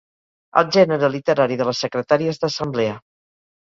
El 0.61 0.71
gènere 0.77 1.11
literari 1.17 1.61
de 1.61 1.71
les 1.71 1.85
secretàries 1.87 2.45
d'assemblea. 2.45 3.01